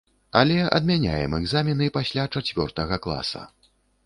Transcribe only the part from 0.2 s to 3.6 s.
Але адмяняем экзамены пасля чацвёртага класа.